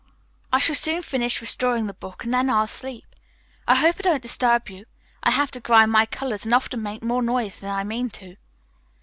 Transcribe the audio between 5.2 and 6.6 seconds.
I have to grind my colors, and